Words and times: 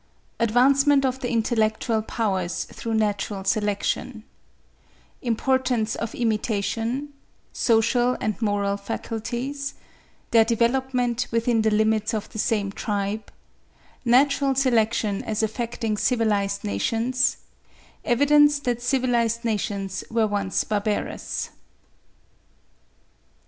Advancement 0.39 1.05
of 1.05 1.19
the 1.19 1.29
intellectual 1.29 2.01
powers 2.01 2.63
through 2.63 2.95
natural 2.95 3.43
selection—Importance 3.43 5.93
of 5.93 6.15
imitation—Social 6.15 8.17
and 8.19 8.41
moral 8.41 8.77
faculties—Their 8.77 10.43
development 10.43 11.27
within 11.29 11.61
the 11.61 11.69
limits 11.69 12.15
of 12.15 12.27
the 12.29 12.39
same 12.39 12.71
tribe—Natural 12.71 14.55
selection 14.55 15.23
as 15.23 15.43
affecting 15.43 15.97
civilised 15.97 16.63
nations—Evidence 16.63 18.59
that 18.61 18.81
civilised 18.81 19.45
nations 19.45 20.03
were 20.09 20.25
once 20.25 20.63
barbarous. 20.63 21.51